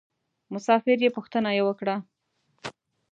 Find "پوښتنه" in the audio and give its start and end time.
1.15-1.49